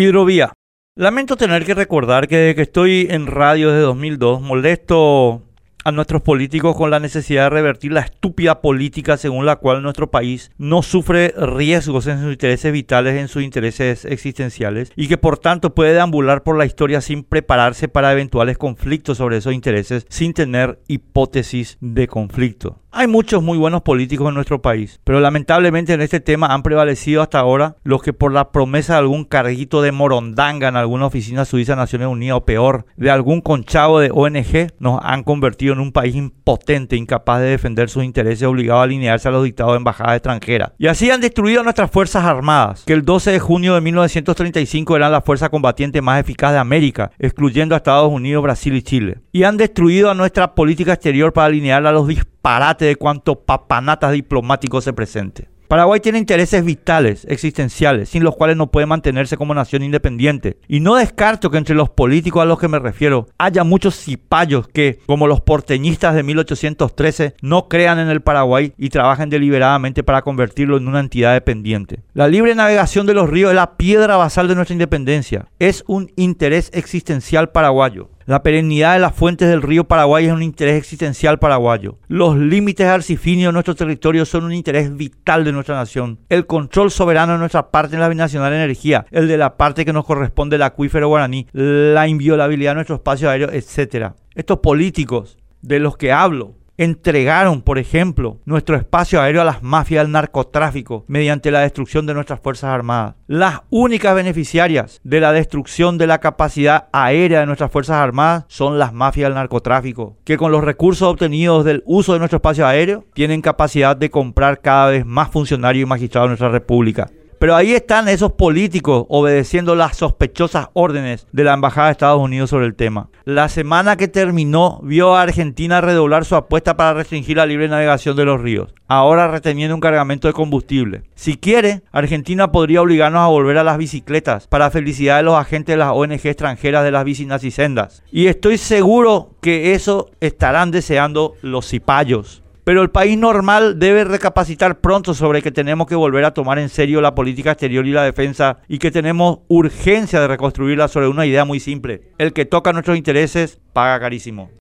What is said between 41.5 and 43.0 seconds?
nuestras Fuerzas Armadas, que